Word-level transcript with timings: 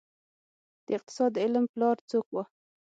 د 0.85 0.87
اقتصاد 0.97 1.29
د 1.33 1.37
علم 1.45 1.65
پلار 1.73 1.97
څوک 2.09 2.27
وه؟ 2.31 2.43